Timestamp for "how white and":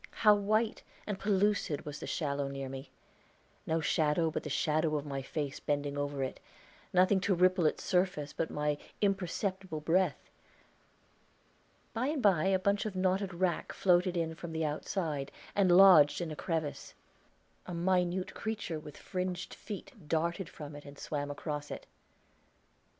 0.25-1.19